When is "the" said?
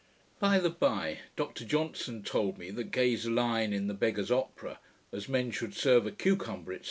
0.57-0.71, 3.85-3.93